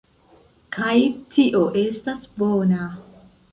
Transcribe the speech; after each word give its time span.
kaj 0.77 0.93
tio 1.35 1.63
estas 1.83 2.27
bona. 2.43 2.91